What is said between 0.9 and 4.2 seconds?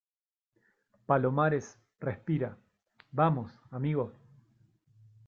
palomares, respira. vamos, amigo.